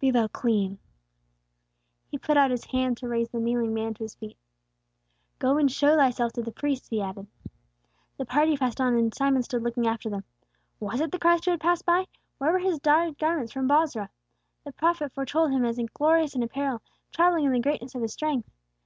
Be 0.00 0.10
thou 0.10 0.26
clean!" 0.28 0.78
He 2.10 2.16
put 2.16 2.38
out 2.38 2.50
His 2.50 2.64
hand 2.64 2.96
to 2.96 3.08
raise 3.08 3.28
the 3.28 3.38
kneeling 3.40 3.74
man 3.74 3.92
to 3.92 4.04
his 4.04 4.14
feet. 4.14 4.38
"Go 5.38 5.58
and 5.58 5.70
show 5.70 5.96
thyself 5.96 6.32
to 6.32 6.42
the 6.42 6.50
priests," 6.50 6.88
He 6.88 7.02
added. 7.02 7.26
The 8.16 8.24
party 8.24 8.56
passed 8.56 8.80
on, 8.80 8.96
and 8.96 9.14
Simon 9.14 9.42
stood 9.42 9.62
looking 9.62 9.86
after 9.86 10.08
them. 10.08 10.24
Was 10.80 11.02
it 11.02 11.12
the 11.12 11.18
Christ 11.18 11.44
who 11.44 11.50
had 11.50 11.60
passed 11.60 11.84
by? 11.84 12.06
Where 12.38 12.52
were 12.52 12.58
His 12.58 12.78
dyed 12.78 13.18
garments 13.18 13.52
from 13.52 13.68
Bozrah? 13.68 14.08
The 14.64 14.72
prophet 14.72 15.12
foretold 15.12 15.50
Him 15.52 15.66
as 15.66 15.78
glorious 15.92 16.34
in 16.34 16.42
apparel, 16.42 16.80
travelling 17.12 17.44
in 17.44 17.52
the 17.52 17.60
greatness 17.60 17.94
of 17.94 18.00
His 18.00 18.14
strength. 18.14 18.48